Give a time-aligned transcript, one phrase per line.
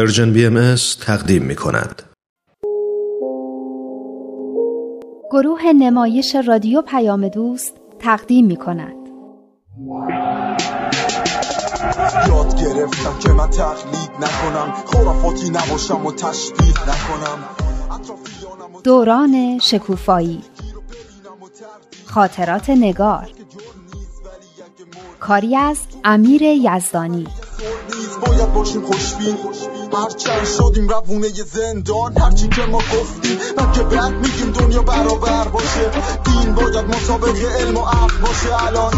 [0.00, 2.02] پرژن بی ام تقدیم می کند.
[5.30, 8.94] گروه نمایش رادیو پیام دوست تقدیم می کند.
[12.28, 17.38] یاد گرفتم که من تقلید نکنم خرافاتی نباشم و تشبیه نکنم
[18.84, 20.40] دوران شکوفایی
[22.06, 23.28] خاطرات نگار
[25.20, 27.26] کاری از امیر یزدانی.
[28.26, 29.36] باید باشیم خوشبین.
[29.92, 35.90] هرچند شدیم روونه زندان هرچی که ما گفتیم من که بعد میگیم دنیا برابر باشه.
[36.24, 38.66] دین باید مطابق علم و عقل باشه.
[38.66, 38.94] الان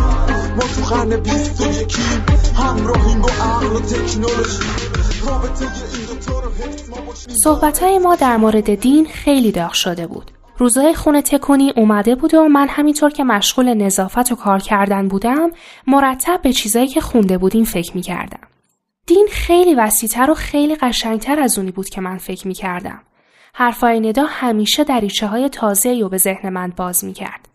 [0.56, 2.24] ما تو قرن بیست و یکیم
[2.56, 4.62] همراهیم با عقل و تکنولوژی.
[7.44, 10.30] صحبت های ما در مورد دین خیلی داغ شده بود.
[10.62, 15.50] روزای خونه تکونی اومده بود و من همینطور که مشغول نظافت و کار کردن بودم
[15.86, 18.48] مرتب به چیزایی که خونده بودیم فکر می کردم.
[19.06, 23.02] دین خیلی وسیعتر و خیلی قشنگتر از اونی بود که من فکر می کردم.
[23.54, 27.48] حرفای ندا همیشه دریچه های تازه و به ذهن من باز می کرد.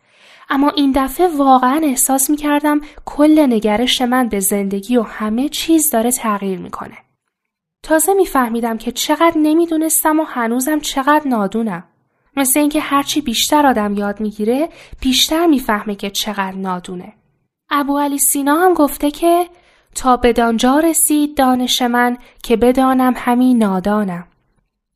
[0.50, 5.89] اما این دفعه واقعا احساس می کردم کل نگرش من به زندگی و همه چیز
[5.89, 6.98] داره تغییر می‌کنه.
[7.84, 11.84] تازه میفهمیدم که چقدر نمی‌دونستم و هنوزم چقدر نادونم.
[12.38, 14.70] مثل اینکه هرچی بیشتر آدم یاد می‌گیره
[15.02, 17.14] بیشتر می‌فهمه که چقدر نادونه.
[17.70, 19.46] ابو علی سینا هم گفته که
[19.96, 24.28] تا بدانجا رسید دانش من که بدانم همین نادانم.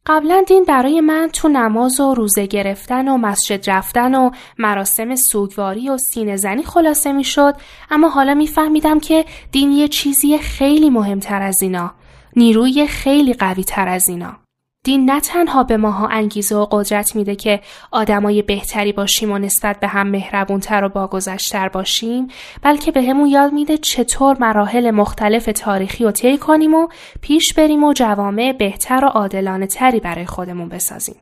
[0.06, 5.90] قبلا دین برای من تو نماز و روزه گرفتن و مسجد رفتن و مراسم سوگواری
[5.90, 7.56] و سینه زنی خلاصه می شد
[7.92, 11.92] اما حالا میفهمیدم که دین یه چیزی خیلی مهمتر از اینا
[12.36, 14.41] نیروی خیلی قوی تر از اینا.
[14.84, 19.80] دین نه تنها به ماها انگیزه و قدرت میده که آدمای بهتری باشیم و نسبت
[19.80, 22.28] به هم مهربونتر و باگذشتر باشیم
[22.62, 26.88] بلکه به همون یاد میده چطور مراحل مختلف تاریخی رو طی کنیم و
[27.22, 31.16] پیش بریم و جوامع بهتر و عادلانه تری برای خودمون بسازیم.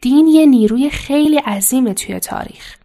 [0.00, 2.76] دین یه نیروی خیلی عظیمه توی تاریخ.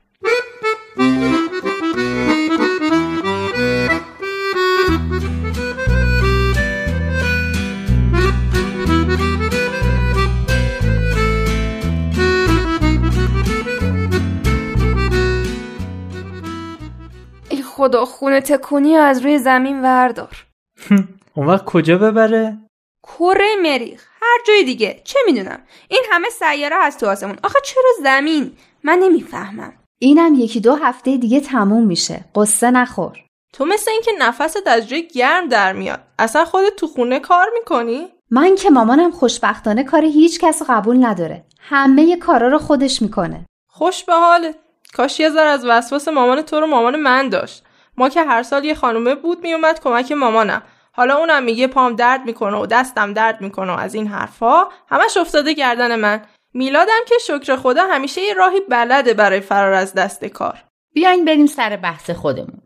[17.81, 20.45] خدا خونه تکونی از روی زمین وردار.
[21.35, 22.57] اون وقت کجا ببره؟
[23.03, 24.07] کره مریخ.
[24.21, 25.01] هر جای دیگه.
[25.03, 27.37] چه می‌دونم؟ این همه سیاره هست تو آسمون.
[27.43, 28.51] آخه چرا زمین؟
[28.83, 29.73] من نمی‌فهمم.
[30.01, 32.25] اینم یکی دو هفته دیگه تموم میشه.
[32.35, 33.19] قصه نخور.
[33.53, 36.03] تو مثل اینکه نفست از جای گرم در میاد.
[36.19, 41.43] اصلا خودت تو خونه کار می‌کنی؟ من که مامانم خوشبختانه کار هیچ کس قبول نداره.
[41.59, 43.45] همه کارا رو خودش می‌کنه.
[43.69, 44.55] خوش به حالت.
[44.93, 47.63] کاش یه ذره از وسواس مامان تو رو مامان من داشت.
[47.97, 50.61] ما که هر سال یه خانومه بود میومد کمک مامانم.
[50.93, 55.17] حالا اونم میگه پام درد می‌کنه و دستم درد می‌کنه و از این حرفها همش
[55.17, 56.21] افتاده گردن من.
[56.53, 60.63] میلادم که شکر خدا همیشه یه راهی بلده برای فرار از دست کار.
[60.93, 62.61] بیاین بریم سر بحث خودمون.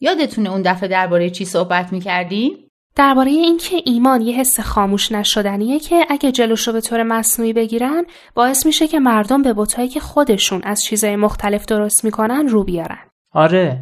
[0.00, 2.62] یادتونه اون دفعه درباره چی صحبت می‌کردیم
[2.96, 8.66] درباره اینکه ایمان یه حس خاموش نشدنیه که اگه جلوشو به طور مصنوعی بگیرن باعث
[8.66, 12.98] میشه که مردم به بوتایی که خودشون از چیزای مختلف درست می‌کنن رو بیارن.
[13.34, 13.78] آره.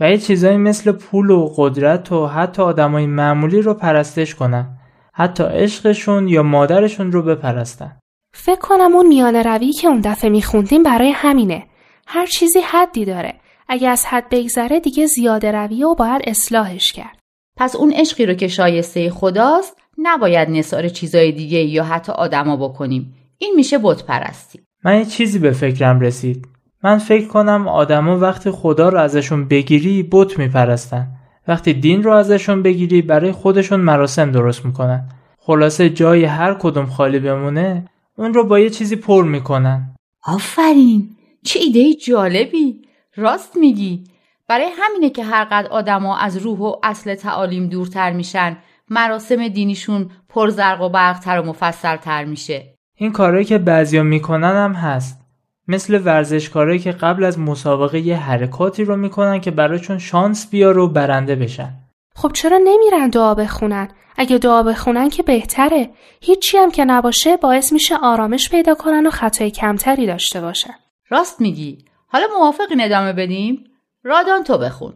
[0.00, 4.78] و یه چیزایی مثل پول و قدرت و حتی آدمای معمولی رو پرستش کنن.
[5.12, 7.98] حتی عشقشون یا مادرشون رو بپرستن.
[8.34, 11.66] فکر کنم اون میانه روی که اون دفعه میخوندیم برای همینه.
[12.06, 13.34] هر چیزی حدی داره.
[13.68, 17.18] اگه از حد بگذره دیگه زیاده رویه و باید اصلاحش کرد.
[17.56, 23.14] پس اون عشقی رو که شایسته خداست نباید نثار چیزای دیگه یا حتی آدما بکنیم
[23.38, 26.46] این میشه بت پرستی من یه چیزی به فکرم رسید
[26.86, 31.08] من فکر کنم آدما وقتی خدا رو ازشون بگیری بت میپرستن.
[31.48, 35.08] وقتی دین رو ازشون بگیری برای خودشون مراسم درست می‌کنن.
[35.38, 37.84] خلاصه جای هر کدوم خالی بمونه
[38.18, 39.94] اون رو با یه چیزی پر می‌کنن.
[40.24, 41.10] آفرین!
[41.44, 42.82] چه ایده جالبی!
[43.16, 44.04] راست میگی.
[44.48, 48.56] برای همینه که هر قد آدما از روح و اصل تعالیم دورتر میشن
[48.90, 52.74] مراسم دینیشون پرزرق و برقتر و مفصلتر میشه.
[52.96, 55.25] این کارهایی که بعضیا می‌کنن هم هست.
[55.68, 60.88] مثل ورزشکارایی که قبل از مسابقه یه حرکاتی رو می‌کنن که براشون شانس بیاره و
[60.88, 61.72] برنده بشن.
[62.14, 65.90] خب چرا نمیرن دعا بخونن؟ اگه دعا بخونن که بهتره.
[66.20, 70.74] هیچی هم که نباشه باعث میشه آرامش پیدا کنن و خطای کمتری داشته باشن.
[71.08, 71.78] راست میگی.
[72.06, 73.64] حالا موافقی ادامه بدیم؟
[74.04, 74.92] رادان تو بخون.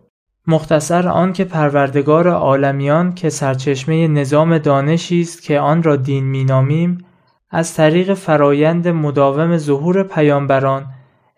[0.46, 7.04] مختصر آن که پروردگار عالمیان که سرچشمه نظام دانشی است که آن را دین مینامیم
[7.50, 10.86] از طریق فرایند مداوم ظهور پیامبران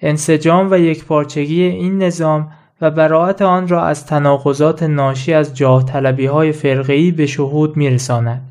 [0.01, 2.51] انسجام و یکپارچگی این نظام
[2.81, 8.43] و براعت آن را از تناقضات ناشی از جاه طلبی های فرقی به شهود میرساند.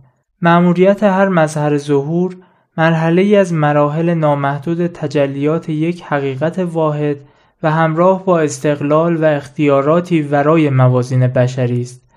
[0.41, 2.35] معموریت هر مظهر ظهور
[2.77, 7.17] مرحله از مراحل نامحدود تجلیات یک حقیقت واحد
[7.63, 12.10] و همراه با استقلال و اختیاراتی ورای موازین بشری است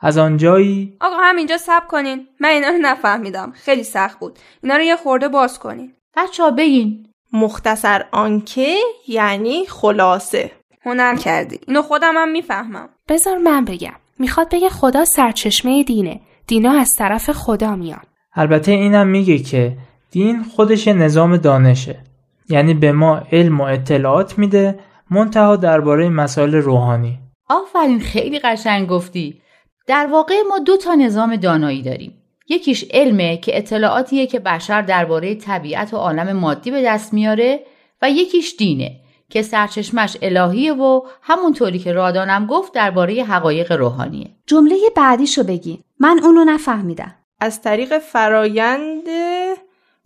[0.00, 2.26] از آنجایی آقا همینجا سب کنین.
[2.40, 3.52] من اینا رو نفهمیدم.
[3.54, 4.38] خیلی سخت بود.
[4.62, 5.92] اینا رو یه خورده باز کنین.
[6.16, 7.06] بچه ها بگین.
[7.32, 8.76] مختصر آنکه
[9.08, 10.50] یعنی خلاصه.
[10.82, 11.60] هنر کردی.
[11.68, 12.88] اینو خودم هم می‌فهمم.
[13.08, 13.92] بذار من بگم.
[14.18, 16.20] می‌خواد بگه خدا سرچشمه دینه.
[16.46, 18.02] دینا از طرف خدا میان.
[18.34, 19.76] البته اینم میگه که
[20.10, 22.04] دین خودش یه نظام دانشه.
[22.48, 24.78] یعنی به ما علم و اطلاعات میده
[25.10, 27.18] منتها درباره مسائل روحانی.
[27.48, 29.40] آفرین خیلی قشنگ گفتی.
[29.90, 32.22] در واقع ما دو تا نظام دانایی داریم.
[32.48, 37.60] یکیش علمه که اطلاعاتیه که بشر درباره طبیعت و عالم مادی به دست میاره
[38.02, 38.92] و یکیش دینه
[39.30, 44.26] که سرچشمش الهیه و همونطوری که رادانم گفت درباره حقایق روحانیه.
[44.46, 45.80] جمله بعدیشو بگی.
[45.98, 47.14] من اونو نفهمیدم.
[47.40, 49.08] از طریق فرایند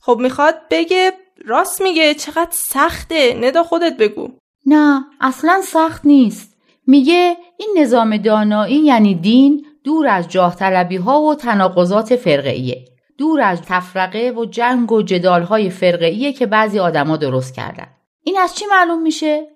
[0.00, 1.12] خب می‌خواد بگه
[1.44, 2.14] راست میگه.
[2.14, 3.34] چقدر سخته.
[3.40, 4.28] ندا خودت بگو.
[4.66, 6.56] نه اصلا سخت نیست.
[6.87, 12.84] میگه این نظام دانایی یعنی دین دور از جاه طلبی ها و تناقضات فرقه‌ایه.
[13.19, 17.86] دور از تفرقه و جنگ و جدال های فرقه‌ایه که بعضی آدما درست کردن.
[18.22, 19.46] این از چی معلوم میشه؟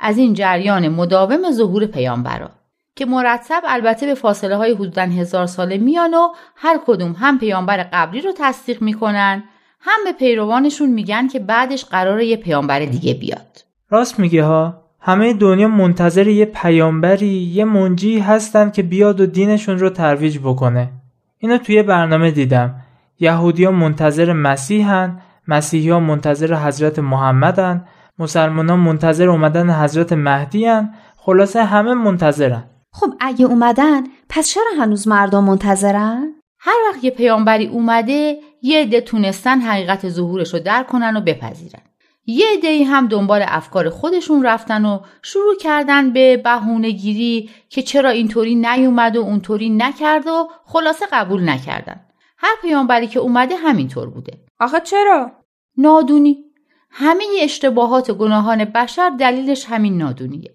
[0.00, 2.50] از این جریان مداوم ظهور پیامبرا
[2.96, 7.88] که مرتب البته به فاصله های حدودا هزار ساله میان و هر کدوم هم پیامبر
[7.92, 9.44] قبلی رو تصدیق می‌کنن
[9.80, 13.64] هم به پیروانشون میگن که بعدش قرار یه پیامبر دیگه بیاد.
[13.90, 19.78] راست میگه ها؟ همه دنیا منتظر یه پیامبری یه منجی هستن که بیاد و دینشون
[19.78, 20.90] رو ترویج بکنه
[21.38, 22.74] اینو توی برنامه دیدم
[23.20, 27.84] یهودیا منتظر مسیحن مسیحیا منتظر حضرت محمدن
[28.18, 30.94] مسلمانان منتظر اومدن حضرت مهدی هن.
[31.16, 37.66] خلاصه همه منتظرن خب اگه اومدن پس چرا هنوز مردم منتظرن؟ هر وقت یه پیامبری
[37.66, 41.82] اومده یه عده تونستن حقیقت ظهورش رو در کنن و بپذیرن
[42.30, 48.10] یه عده هم دنبال افکار خودشون رفتن و شروع کردن به بهونه گیری که چرا
[48.10, 52.00] اینطوری نیومد و اونطوری نکرد و خلاصه قبول نکردن.
[52.38, 54.38] هر پیامبری که اومده همینطور بوده.
[54.60, 55.32] آخه چرا؟
[55.76, 56.44] نادونی.
[56.90, 60.54] همه اشتباهات و گناهان بشر دلیلش همین نادونیه.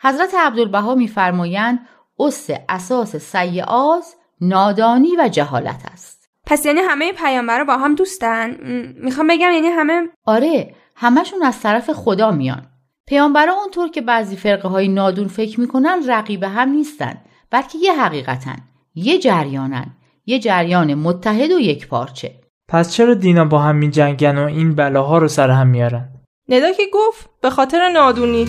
[0.00, 1.88] حضرت عبدالبها میفرمایند
[2.18, 6.30] اس اساس سیعاز نادانی و جهالت است.
[6.46, 8.56] پس یعنی همه پیامبرا با هم دوستن؟
[8.96, 12.66] می‌خوام بگم یعنی همه آره همشون از طرف خدا میان.
[13.06, 17.14] پیامبرا اونطور که بعضی فرقه های نادون فکر می‌کنن رقیب هم نیستن
[17.50, 18.56] بلکه یه حقیقتن
[18.94, 19.86] یه جریانن
[20.26, 22.40] یه جریان متحد و یک پارچه.
[22.68, 26.08] پس چرا دینا با هم جنگن و این بلاها رو سر هم میارن؟
[26.48, 28.48] ندا که گفت به خاطر نادونی.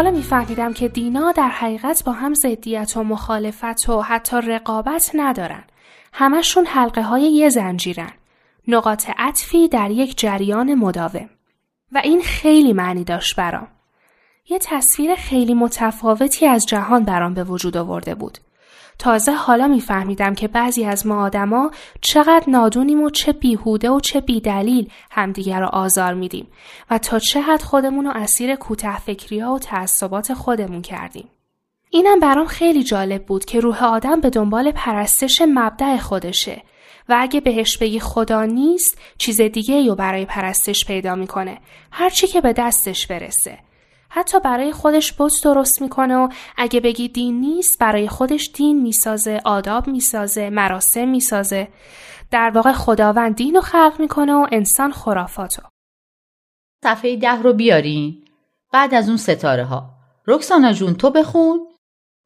[0.00, 5.64] حالا میفهمیدم که دینا در حقیقت با هم ضدیت و مخالفت و حتی رقابت ندارن.
[6.12, 8.10] همشون حلقه های یه زنجیرن.
[8.68, 11.30] نقاط عطفی در یک جریان مداوم.
[11.92, 13.68] و این خیلی معنی داشت برام.
[14.50, 18.38] یه تصویر خیلی متفاوتی از جهان برام به وجود آورده بود.
[19.00, 24.20] تازه حالا میفهمیدم که بعضی از ما آدما چقدر نادونیم و چه بیهوده و چه
[24.20, 26.46] بیدلیل همدیگر رو آزار میدیم
[26.90, 31.28] و تا چه حد خودمون رو اسیر کوته فکری ها و تعصبات خودمون کردیم.
[31.90, 36.62] اینم برام خیلی جالب بود که روح آدم به دنبال پرستش مبدع خودشه
[37.08, 41.58] و اگه بهش بگی خدا نیست چیز دیگه رو برای پرستش پیدا می‌کنه
[41.90, 43.58] هرچی که به دستش برسه
[44.12, 49.40] حتی برای خودش بت درست می‌کنه و اگه بگی دین نیست برای خودش دین می‌سازه
[49.44, 51.68] آداب می‌سازه مراسم می‌سازه.
[52.30, 55.62] در واقع خداوند دین رو خلق می‌کنه و انسان خرافاتو.
[56.84, 58.24] صفحه ده رو بیارین
[58.72, 59.90] بعد از اون ستاره ها
[60.26, 61.69] رکسانا جون تو بخون.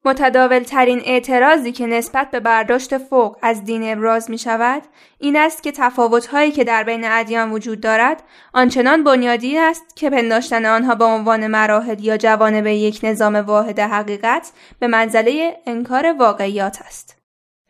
[0.05, 4.81] متداول ترین اعتراضی که نسبت به برداشت فوق از دین ابراز می شود
[5.19, 10.65] این است که تفاوت‌هایی که در بین ادیان وجود دارد آنچنان بنیادی است که پنداشتن
[10.65, 17.21] آنها به عنوان مراحل یا جوانب یک نظام واحد حقیقت به منزله انکار واقعیات است.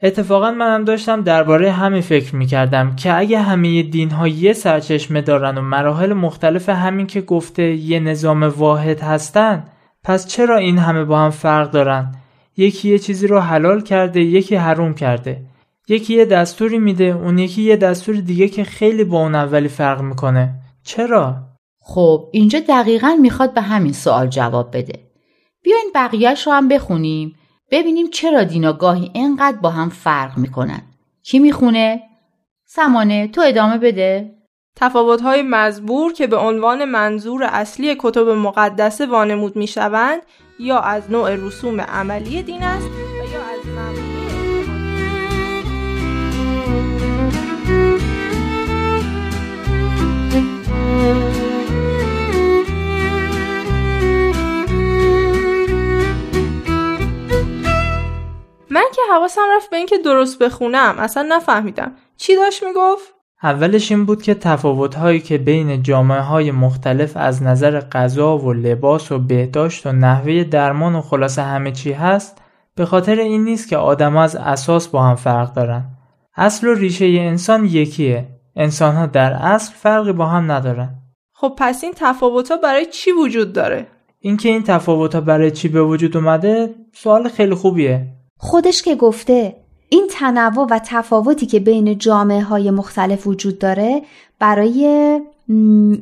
[0.04, 5.22] اتفاقا منم داشتم درباره همین فکر می کردم که اگه همه دین ها یه سرچشمه
[5.22, 9.64] دارن و مراحل مختلف همین که گفته یه نظام واحد هستن
[10.04, 12.16] پس چرا این همه با هم فرق دارن
[12.58, 15.42] یکی یه چیزی رو حلال کرده یکی حروم کرده.
[15.88, 20.02] یکی یه دستوری میده اون یکی یه دستور دیگه که خیلی با اون اولی فرق
[20.02, 20.54] می‌کنه.
[20.84, 21.36] چرا؟
[21.80, 25.00] خب اینجا دقیقا می‌خواد به همین سوال جواب بده.
[25.64, 27.36] بیاین بقیهش رو هم بخونیم.
[27.72, 30.82] ببینیم چرا دینا گاهی انقدر با هم فرق می‌کنن.
[31.24, 32.02] کی می‌خونه؟
[32.66, 34.32] سمانه تو ادامه بده.
[34.76, 40.22] تفاوت‌های مزبور که به عنوان منظور اصلی کتب مقدسه وانمود می‌شوند
[40.60, 43.66] یا از نوع رسوم عملی دین است و یا از
[58.70, 60.96] من که حواسم رفت به اینکه درست بخونم.
[61.00, 61.96] اصلا نفهمیدم.
[62.18, 63.15] چی داشت می‌گفت؟
[63.46, 69.12] اولش این بود که تفاوت‌هایی که بین جامعه های مختلف از نظر غذا و لباس
[69.12, 72.42] و بهداشت و نحوه درمان و خلاصه همه چی هست
[72.76, 75.86] به خاطر این نیست که آدم از اساس با هم فرق دارن.
[76.36, 78.28] اصل و ریشه انسان یکیه.
[78.56, 80.96] انسان ها در اصل فرقی با هم ندارن.
[81.34, 83.88] خب پس این تفاوت ها برای چی وجود داره؟
[84.20, 88.08] اینکه این تفاوت ها برای چی به وجود اومده سوال خیلی خوبیه.
[88.38, 89.65] خودش که گفته
[89.96, 94.02] این تنوع و تفاوتی که بین جامعه های مختلف وجود داره
[94.40, 95.22] برای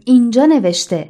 [0.05, 1.09] اینجا نوشته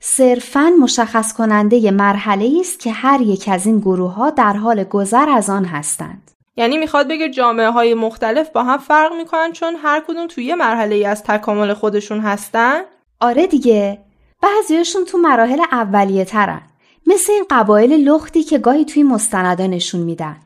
[0.00, 5.28] صرفا مشخص کننده مرحله است که هر یک از این گروه ها در حال گذر
[5.28, 6.30] از آن هستند.
[6.56, 10.94] یعنی می‌خواد بگه جامعه های مختلف با هم فرق می‌کنن چون هر کدوم توی مرحله
[10.94, 12.80] ای از تکامل خودشون هستن؟
[13.20, 13.98] آره دیگه
[14.42, 16.62] بعضیاشون تو مراحل اولیه ترن
[17.06, 20.36] مثل این قبایل لختی که گاهی توی مستندا نشون میدن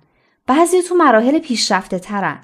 [0.48, 2.40] بعضی تو مراحل پیشرفته ترن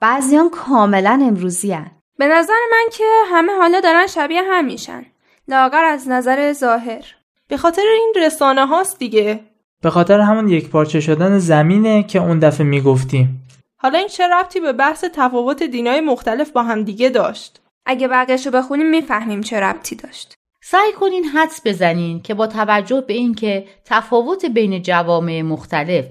[0.00, 1.90] بعضی هم کاملا امروزی هن.
[2.18, 5.06] به نظر من که همه حالا دارن شبیه هم میشن.
[5.48, 7.04] لاغر از نظر ظاهر.
[7.48, 9.40] به خاطر این رسانه هاست دیگه.
[9.82, 13.46] به خاطر همون یک پارچه شدن زمینه که اون دفعه می‌گفتیم.
[13.76, 18.50] حالا این چه ربطی به بحث تفاوت دینای مختلف با هم دیگه داشت؟ اگه بقیهشو
[18.50, 20.34] بخونیم می‌فهمیم چه ربطی داشت.
[20.62, 26.04] سعی کنین حدس بزنین که با توجه به اینکه تفاوت بین جوامع مختلف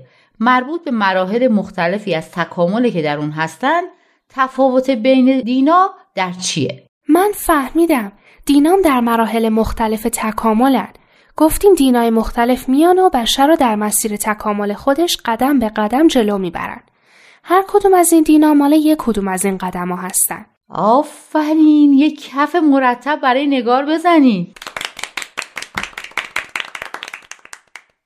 [0.44, 3.82] مربوط به مراحل مختلفی از تکاملی که در اون هستن
[4.30, 8.12] تفاوت بین دینا در چیه؟ من فهمیدم
[8.46, 10.88] دینام در مراحل مختلف تکاملن.
[11.38, 16.38] گفتیم دینای مختلف میان و بشر رو در مسیر تکامل خودش قدم به قدم جلو
[16.38, 16.84] می‌برن.
[17.44, 20.46] هر کدوم از این دینا مال یک کدوم از این قدم ها هستن.
[20.70, 24.54] آفرین یک کف مرتب برای نگار بزنین.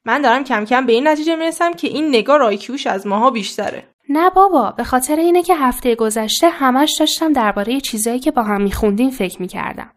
[0.07, 3.83] من دارم کم کم به این نتیجه می‌رسم که این نگار آیکیوش از ماها بیشتره.
[4.09, 8.61] نه بابا به خاطر اینه که هفته گذشته همش داشتم درباره چیزایی که با هم
[8.61, 9.91] میخوندیم فکر می‌کردم.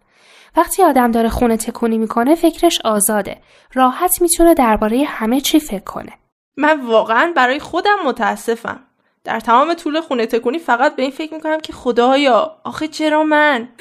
[0.57, 3.37] وقتی آدم داره خونه تکونی می‌کنه فکرش آزاده.
[3.75, 6.13] راحت می‌تونه درباره همه چی فکر کنه.
[6.57, 8.81] من واقعا برای خودم متاسفم.
[9.25, 13.69] در تمام طول خونه تکونی فقط به این فکر می‌کنم که خدایا آخه چرا من؟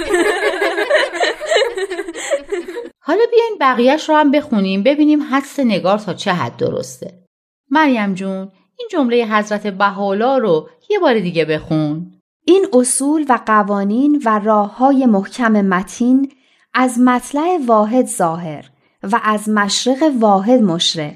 [3.10, 7.24] حالا بیاین بقیهش رو هم بخونیم ببینیم حدس نگار تا چه حد درسته.
[7.72, 12.12] مریم جون این جمله حضرت بهاءالله رو یه بار دیگه بخون.
[12.46, 16.32] این اصول و قوانین و راه های محکم متین
[16.74, 18.70] از مطلع واحد ظاهر
[19.04, 21.16] و از مشرق واحد مشرق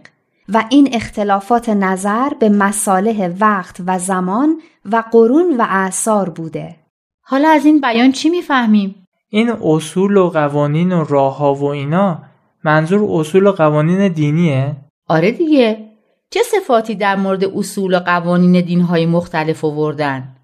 [0.49, 6.75] و این اختلافات نظر به مصالح وقت و زمان و قرون و اعثار بوده.
[7.21, 9.02] حالا از این بیان چی می‌فهمیم؟
[9.33, 12.23] این اصول و قوانین و راه ها و اینا
[12.63, 14.75] منظور اصول و قوانین دینیه؟
[15.09, 15.89] آره دیگه
[16.29, 20.35] چه صفاتی در مورد اصول و قوانین دینهای مختلف آوردن؟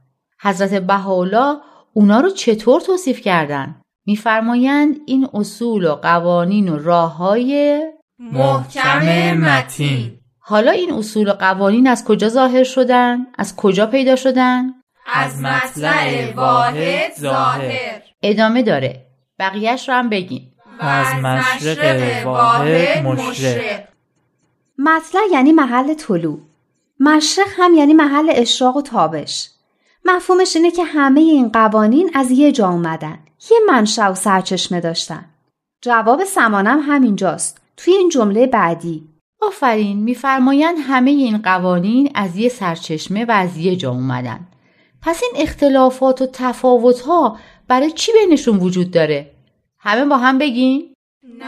[0.42, 1.58] حضرت بهاءالله
[1.94, 7.82] اونا رو چطور توصیف کردن؟ میفرمایند این اصول و قوانین و راه های
[8.20, 14.74] محکم متین حالا این اصول و قوانین از کجا ظاهر شدن؟ از کجا پیدا شدن؟
[15.14, 19.06] از مطلع واحد ظاهر ادامه داره.
[19.40, 23.84] بقیهش رو هم بگین از مشرق واحد مشرق.
[24.78, 26.40] مطلع یعنی محل طلوع.
[27.00, 29.50] مشرق هم یعنی محل اشراق و تابش.
[30.06, 33.20] مفهومش اینه که همه این قوانین از یه جا اومدن.
[33.52, 35.26] یه منشأ و سرچشمه داشتن.
[35.82, 37.62] جواب سمانم همینجاست.
[37.78, 39.04] توی این جمله بعدی.
[39.42, 44.48] آفرین میفرمایند همه این قوانین از یه سرچشمه و از یه جا اومدن.
[45.02, 47.38] پس این اختلافات و تفاوت ها
[47.70, 49.32] برای چی بینشون وجود داره؟
[49.80, 50.94] همه با هم بگین؟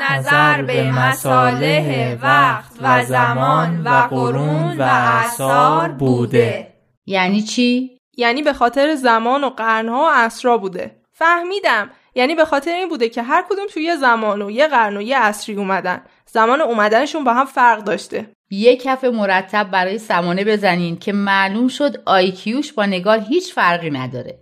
[0.09, 6.73] نظر به مصالح وقت و زمان و قرون و اثار بوده
[7.05, 12.71] یعنی چی؟ یعنی به خاطر زمان و قرنها و اسرا بوده فهمیدم یعنی به خاطر
[12.71, 16.01] این بوده که هر کدوم توی یه زمان و یه قرن و یه عصری اومدن
[16.25, 22.03] زمان اومدنشون با هم فرق داشته یه کف مرتب برای سمانه بزنین که معلوم شد
[22.05, 24.40] آیکیوش با نگار هیچ فرقی نداره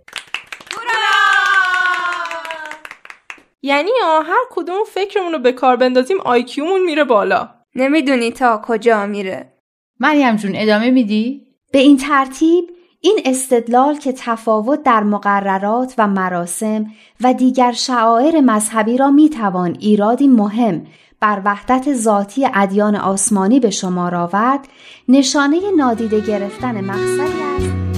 [3.62, 9.52] یعنی هر کدوم فکرمون رو به کار بندازیم آیکیومون میره بالا نمی‌دونی تا کجا میره
[10.00, 12.64] مریم جون ادامه میدی؟ به این ترتیب
[13.00, 16.86] این استدلال که تفاوت در مقررات و مراسم
[17.20, 20.86] و دیگر شعائر مذهبی را می‌توان ایرادی مهم
[21.20, 24.68] بر وحدت ذاتی ادیان آسمانی به شمار آورد
[25.08, 27.89] نشانه نادیده گرفتن مقصدی است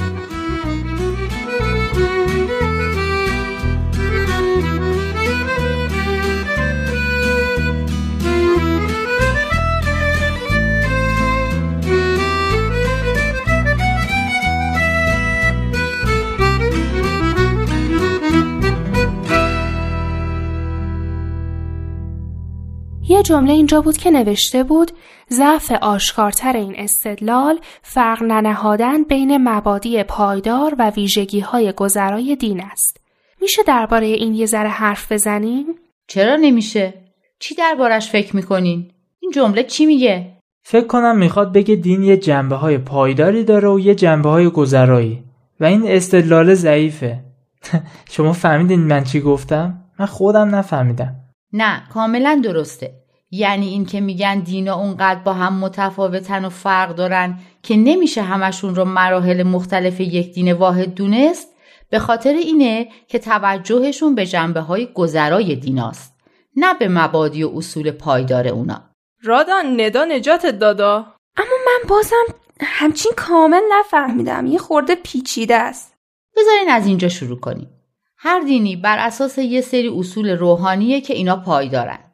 [23.13, 24.91] یه جمله اینجا بود که نوشته بود
[25.31, 32.97] ضعف آشکارتر این استدلال فرق ننهادن بین مبادی پایدار و ویژگی های گذرای دین است.
[33.41, 35.67] میشه درباره این یه ذره حرف بزنیم؟
[36.07, 36.95] چرا نمیشه؟
[37.39, 38.91] چی دربارش فکر می‌کنین؟
[39.21, 43.81] این جمله چی میگه؟ فکر کنم می‌خواد بگه دین یه جنبه های پایداری داره و
[43.81, 45.25] یه جنبه های گذرایی
[45.61, 47.21] و این استدلال ضعیفه.
[48.13, 51.17] شما فهمیدین من چی گفتم؟ من خودم نفهمیدم.
[51.53, 53.02] نه کاملا درسته.
[53.35, 58.75] یعنی این که میگن دینا اونقدر با هم متفاوتن و فرق دارن که نمیشه همشون
[58.75, 61.49] رو مراحل مختلف یک دین واحد دونست
[61.91, 66.13] به خاطر اینه که توجهشون به جنبه های گذرای دیناست
[66.57, 68.83] نه به مبادی و اصول پایدار اونا.
[69.23, 70.97] رادان ندا نجات دادا.
[71.37, 72.25] اما من بازم
[72.61, 74.47] همچین کامل نفهمیدم.
[74.47, 75.95] یه خورده پیچیده است.
[76.37, 77.71] بذارین از اینجا شروع کنیم.
[78.17, 82.12] هر دینی بر اساس یه سری اصول روحانیه که اینا پایدارن.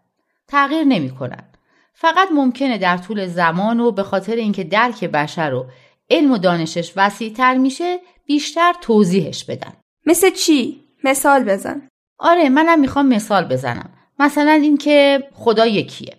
[0.48, 1.44] تغییر نمی‌کنن.
[1.94, 5.66] فقط ممکنه در طول زمان و به خاطر اینکه درک بشر و
[6.10, 9.72] علم و دانشش وسیعتر میشه بیشتر توضیحش بدن.
[10.06, 11.88] مثل چی؟ مثال بزن.
[12.18, 13.90] آره منم می‌خوام مثال بزنم.
[14.18, 16.16] مثلا اینکه خدا یکیه.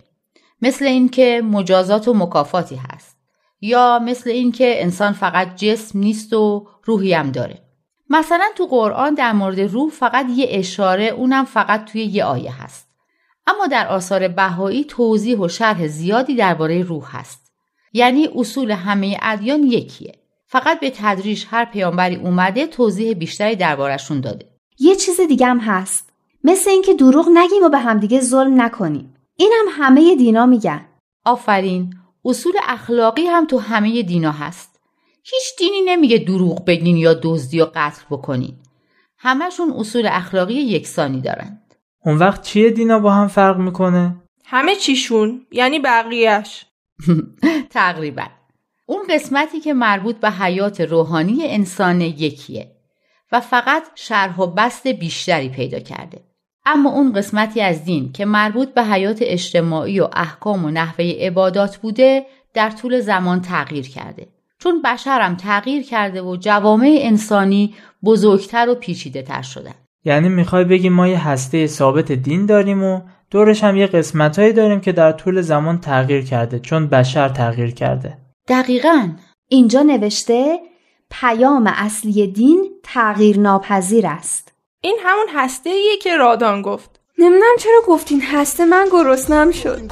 [0.62, 3.17] مثل اینکه مجازات و مکافاتی هست.
[3.62, 7.62] یا مثل اینکه انسان فقط جسم نیست و روحی هم داره.
[8.10, 12.88] مثلا تو قرآن در مورد روح فقط یه اشاره اونم فقط توی یه آیه هست.
[13.49, 17.51] اما در آثار بهایی توضیح و شرح زیادی درباره روح هست.
[17.93, 20.15] یعنی اصول همه ادیان یکیه.
[20.45, 24.45] فقط به تدریج هر پیامبری اومده توضیح بیشتری دربارشون داده.
[24.79, 26.09] یه چیز دیگه هم هست.
[26.43, 29.15] مثل اینکه دروغ نگیم و به همدیگه ظلم نکنیم.
[29.35, 30.85] این هم همه دینا میگن.
[31.25, 31.93] آفرین.
[32.25, 34.79] اصول اخلاقی هم تو همه دینا هست.
[35.23, 38.53] هیچ دینی نمیگه دروغ بگین یا دزدی و قتل بکنین.
[39.17, 41.62] همشون اصول اخلاقی یکسانی دارن.
[42.05, 46.65] اون وقت چیه دینا با هم فرق می‌کنه؟ همه چیشون یعنی بقیهش
[47.69, 48.25] تقریبا.
[48.85, 52.71] اون قسمتی که مربوط به حیات روحانی انسان یکیه
[53.31, 56.21] و فقط شرح و بست بیشتری پیدا کرده.
[56.65, 61.77] اما اون قسمتی از دین که مربوط به حیات اجتماعی و احکام و نحوه عبادات
[61.77, 64.27] بوده در طول زمان تغییر کرده.
[64.59, 69.75] چون بشرم تغییر کرده و جوامع انسانی بزرگتر و پیچیده تر شدن.
[70.05, 74.81] یعنی می‌خوای بگی ما یه هسته ثابت دین داریم و دورش هم یه قسمتهایی داریم
[74.81, 78.17] که در طول زمان تغییر کرده چون بشر تغییر کرده.
[78.47, 79.09] دقیقا.
[79.47, 80.59] اینجا نوشته
[81.12, 84.53] پیام اصلی دین تغییر ناپذیر است.
[84.81, 86.99] این همون هسته ایه که رادان گفت.
[87.17, 89.81] نمی‌دونم چرا گفتین هسته من گرسنم شد.